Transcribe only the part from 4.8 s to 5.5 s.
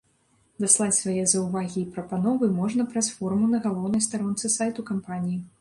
кампаніі.